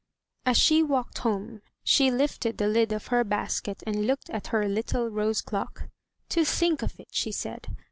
As 0.47 0.57
she 0.57 0.81
walked 0.81 1.19
home, 1.19 1.61
she 1.83 2.09
lifted 2.09 2.57
the 2.57 2.67
lid 2.67 2.91
of 2.91 3.05
her 3.13 3.23
basket 3.23 3.83
and 3.85 4.07
looked 4.07 4.31
at 4.31 4.47
her 4.47 4.67
little 4.67 5.09
rose 5.09 5.41
clock. 5.41 5.89
"To 6.29 6.43
think 6.43 6.81
of 6.81 6.99
it!" 6.99 7.09
she 7.11 7.31
said. 7.31 7.67